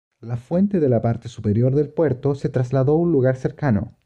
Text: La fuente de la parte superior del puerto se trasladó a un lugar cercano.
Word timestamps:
La 0.21 0.35
fuente 0.35 0.79
de 0.79 0.89
la 0.89 0.99
parte 0.99 1.29
superior 1.29 1.75
del 1.75 1.93
puerto 1.93 2.33
se 2.33 2.49
trasladó 2.49 2.93
a 2.93 3.01
un 3.01 3.11
lugar 3.11 3.35
cercano. 3.35 3.99